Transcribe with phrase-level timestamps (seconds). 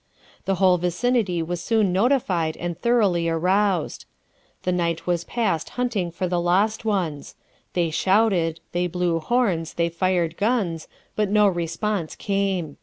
[0.45, 4.05] The whole vicinity was soon notified and thoroughly aroused.
[4.63, 7.35] The night was passed hunting for the lost ones;
[7.73, 12.77] they shouted, they blew horns, they fired guns, but no response came.